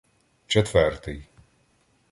[0.47, 1.19] Четвертий